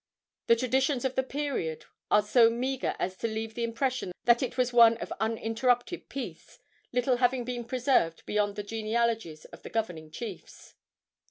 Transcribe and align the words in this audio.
The 0.47 0.55
traditions 0.55 1.05
of 1.05 1.13
the 1.13 1.21
period 1.21 1.85
are 2.09 2.23
so 2.23 2.49
meagre 2.49 2.95
as 2.97 3.15
to 3.17 3.27
leave 3.27 3.53
the 3.53 3.63
impression 3.63 4.13
that 4.23 4.41
it 4.41 4.57
was 4.57 4.73
one 4.73 4.97
of 4.97 5.13
uninterrupted 5.19 6.09
peace, 6.09 6.57
little 6.91 7.17
having 7.17 7.43
been 7.45 7.63
preserved 7.65 8.25
beyond 8.25 8.55
the 8.55 8.63
genealogies 8.63 9.45
of 9.45 9.61
the 9.61 9.69
governing 9.69 10.09
chiefs. 10.09 10.73